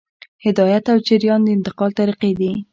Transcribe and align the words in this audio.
هدایت 0.45 0.85
او 0.93 0.97
جریان 1.07 1.41
د 1.43 1.47
انتقال 1.57 1.91
طریقې 1.99 2.31
دي. 2.39 2.51